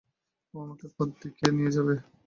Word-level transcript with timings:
ও 0.53 0.65
আমাকে 0.65 0.85
পথ 0.95 1.09
দেখিয়ে 1.21 1.51
নিয়ে 1.57 1.71
যাবে। 1.75 1.95